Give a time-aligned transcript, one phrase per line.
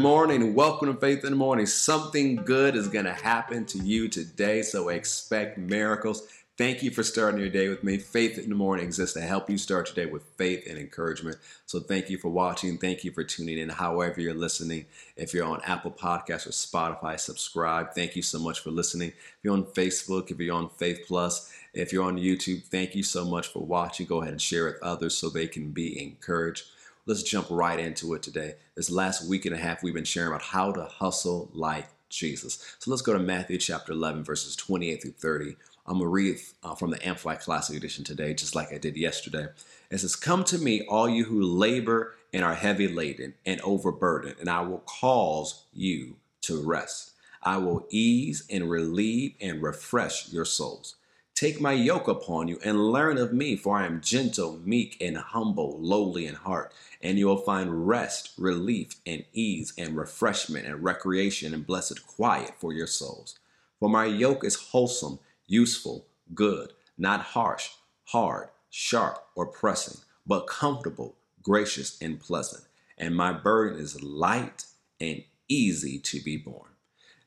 [0.00, 0.54] morning.
[0.54, 1.66] Welcome to Faith in the Morning.
[1.66, 6.26] Something good is going to happen to you today, so expect miracles.
[6.56, 7.98] Thank you for starting your day with me.
[7.98, 11.36] Faith in the Morning exists to help you start your day with faith and encouragement.
[11.66, 12.78] So thank you for watching.
[12.78, 14.86] Thank you for tuning in, however you're listening.
[15.18, 17.92] If you're on Apple Podcasts or Spotify, subscribe.
[17.92, 19.08] Thank you so much for listening.
[19.08, 23.02] If you're on Facebook, if you're on Faith Plus, if you're on YouTube, thank you
[23.02, 24.06] so much for watching.
[24.06, 26.64] Go ahead and share it with others so they can be encouraged.
[27.06, 28.54] Let's jump right into it today.
[28.74, 32.76] This last week and a half, we've been sharing about how to hustle like Jesus.
[32.78, 35.56] So let's go to Matthew chapter 11, verses 28 through 30.
[35.86, 38.96] I'm going to read uh, from the Amplified Classic Edition today, just like I did
[38.96, 39.46] yesterday.
[39.90, 44.36] It says, Come to me, all you who labor and are heavy laden and overburdened,
[44.38, 47.12] and I will cause you to rest.
[47.42, 50.96] I will ease and relieve and refresh your souls.
[51.40, 55.16] Take my yoke upon you and learn of me, for I am gentle, meek, and
[55.16, 60.84] humble, lowly in heart, and you will find rest, relief, and ease, and refreshment, and
[60.84, 63.38] recreation, and blessed quiet for your souls.
[63.78, 67.70] For my yoke is wholesome, useful, good, not harsh,
[68.08, 72.64] hard, sharp, or pressing, but comfortable, gracious, and pleasant.
[72.98, 74.66] And my burden is light
[75.00, 76.72] and easy to be borne.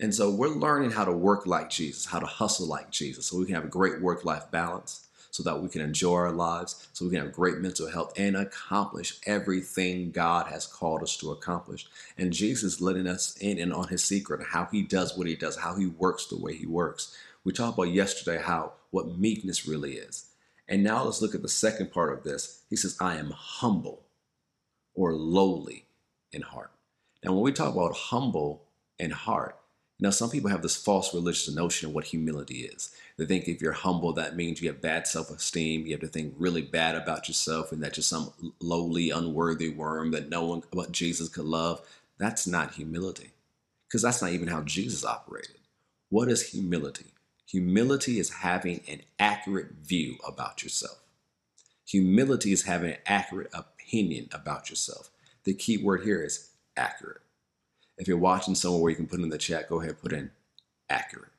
[0.00, 3.38] And so we're learning how to work like Jesus, how to hustle like Jesus, so
[3.38, 6.88] we can have a great work life balance, so that we can enjoy our lives,
[6.94, 11.30] so we can have great mental health and accomplish everything God has called us to
[11.32, 11.86] accomplish.
[12.16, 15.58] And Jesus letting us in and on his secret, how he does what he does,
[15.58, 17.14] how he works the way he works.
[17.44, 20.30] We talked about yesterday how what meekness really is.
[20.66, 22.62] And now let's look at the second part of this.
[22.70, 24.02] He says, I am humble
[24.94, 25.84] or lowly
[26.32, 26.70] in heart.
[27.22, 28.62] Now, when we talk about humble
[28.98, 29.59] in heart,
[30.00, 32.94] now, some people have this false religious notion of what humility is.
[33.18, 35.84] They think if you're humble, that means you have bad self esteem.
[35.84, 40.10] You have to think really bad about yourself and that you're some lowly, unworthy worm
[40.12, 41.86] that no one but Jesus could love.
[42.18, 43.32] That's not humility
[43.86, 45.56] because that's not even how Jesus operated.
[46.08, 47.12] What is humility?
[47.46, 50.98] Humility is having an accurate view about yourself.
[51.86, 55.10] Humility is having an accurate opinion about yourself.
[55.44, 57.22] The key word here is accurate.
[58.00, 60.30] If you're watching somewhere where you can put in the chat, go ahead put in
[60.88, 61.32] accurate.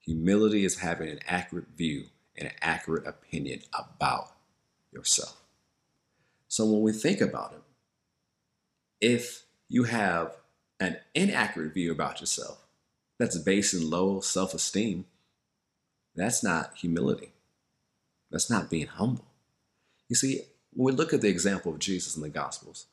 [0.00, 2.04] Humility is having an accurate view
[2.36, 4.34] and an accurate opinion about
[4.92, 5.40] yourself.
[6.46, 7.62] So when we think about it,
[9.00, 10.36] if you have
[10.78, 12.58] an inaccurate view about yourself
[13.18, 15.06] that's based in low self esteem,
[16.14, 17.32] that's not humility.
[18.30, 19.24] That's not being humble.
[20.10, 20.42] You see,
[20.74, 22.88] when we look at the example of Jesus in the Gospels,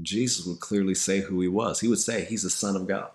[0.00, 1.80] Jesus would clearly say who he was.
[1.80, 3.10] He would say he's the Son of God.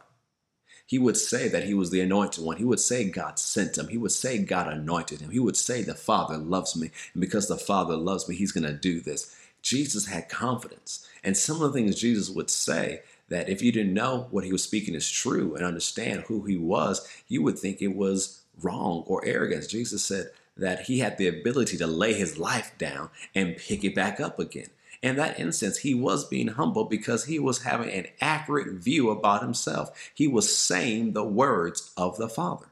[0.85, 2.57] He would say that he was the anointed one.
[2.57, 3.89] He would say God sent him.
[3.89, 5.31] He would say God anointed him.
[5.31, 6.91] He would say the Father loves me.
[7.13, 9.35] And because the Father loves me, he's going to do this.
[9.61, 11.05] Jesus had confidence.
[11.25, 14.53] And some of the things Jesus would say that if you didn't know what he
[14.53, 19.03] was speaking is true and understand who he was, you would think it was wrong
[19.07, 19.67] or arrogance.
[19.67, 23.93] Jesus said that he had the ability to lay his life down and pick it
[23.93, 24.69] back up again.
[25.01, 29.41] In that instance, he was being humble because he was having an accurate view about
[29.41, 30.11] himself.
[30.13, 32.67] He was saying the words of the Father.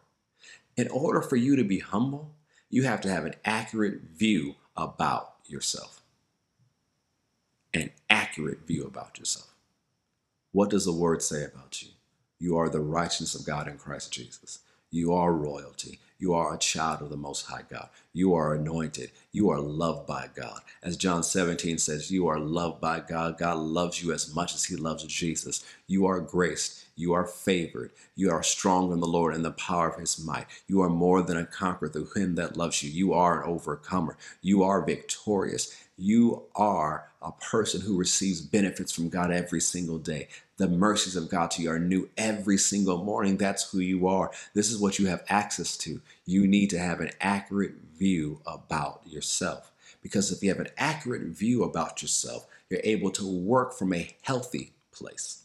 [0.76, 2.34] In order for you to be humble,
[2.70, 6.02] you have to have an accurate view about yourself.
[7.74, 9.54] An accurate view about yourself.
[10.52, 11.90] What does the word say about you?
[12.40, 14.60] You are the righteousness of God in Christ Jesus.
[14.90, 16.00] You are royalty.
[16.18, 17.90] You are a child of the Most High God.
[18.14, 19.12] You are anointed.
[19.32, 20.62] You are loved by God.
[20.82, 23.38] As John 17 says, you are loved by God.
[23.38, 25.66] God loves you as much as He loves Jesus.
[25.88, 26.86] You are graced.
[26.96, 27.92] You are favored.
[28.16, 30.46] You are strong in the Lord and the power of His might.
[30.68, 32.90] You are more than a conqueror through Him that loves you.
[32.90, 34.18] You are an overcomer.
[34.42, 35.76] You are victorious.
[35.98, 40.28] You are a person who receives benefits from God every single day.
[40.58, 43.38] The mercies of God to you are new every single morning.
[43.38, 44.32] That's who you are.
[44.54, 46.02] This is what you have access to.
[46.26, 49.72] You need to have an accurate view about yourself.
[50.02, 54.16] Because if you have an accurate view about yourself, you're able to work from a
[54.22, 55.44] healthy place.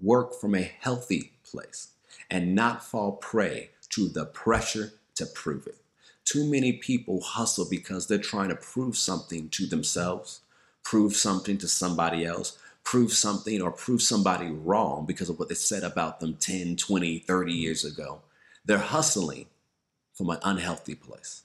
[0.00, 1.92] Work from a healthy place
[2.30, 5.78] and not fall prey to the pressure to prove it.
[6.24, 10.40] Too many people hustle because they're trying to prove something to themselves,
[10.82, 15.56] prove something to somebody else, prove something or prove somebody wrong because of what they
[15.56, 17.60] said about them 10, 20, 30 mm-hmm.
[17.60, 18.22] years ago.
[18.64, 19.46] They're hustling
[20.14, 21.42] from an unhealthy place.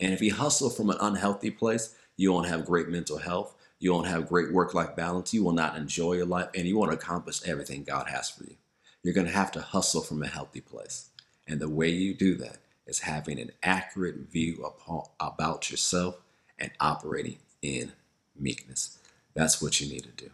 [0.00, 3.54] And if you hustle from an unhealthy place, you won't have great mental health.
[3.78, 5.32] You won't have great work life balance.
[5.32, 8.56] You will not enjoy your life and you won't accomplish everything God has for you.
[9.04, 11.10] You're going to have to hustle from a healthy place.
[11.46, 12.58] And the way you do that
[12.88, 16.20] is having an accurate view upon, about yourself
[16.58, 17.92] and operating in
[18.36, 18.98] meekness.
[19.34, 20.30] That's what you need to do.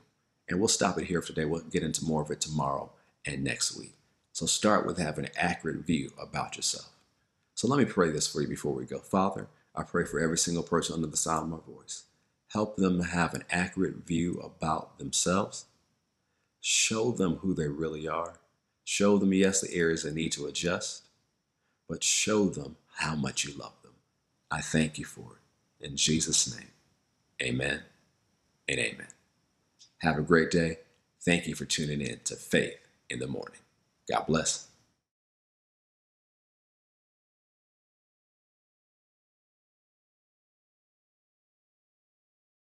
[0.48, 1.44] And we'll stop it here for today.
[1.44, 2.90] We'll get into more of it tomorrow
[3.26, 3.92] and next week.
[4.32, 6.90] So start with having an accurate view about yourself.
[7.54, 8.98] So let me pray this for you before we go.
[9.00, 12.04] Father, I pray for every single person under the sound of my voice.
[12.52, 15.66] Help them have an accurate view about themselves.
[16.60, 18.40] Show them who they really are.
[18.84, 21.02] Show them, yes, the areas they need to adjust,
[21.88, 23.92] but show them how much you love them.
[24.50, 25.32] I thank you for
[25.80, 25.86] it.
[25.86, 26.70] In Jesus' name,
[27.42, 27.82] amen
[28.66, 29.17] and amen.
[30.00, 30.78] Have a great day.
[31.24, 32.78] Thank you for tuning in to Faith
[33.10, 33.60] in the Morning.
[34.10, 34.68] God bless.